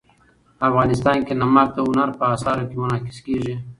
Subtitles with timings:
[0.67, 3.55] افغانستان کې نمک د هنر په اثار کې منعکس کېږي.